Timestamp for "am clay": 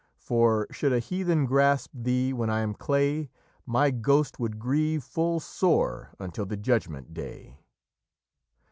2.61-3.29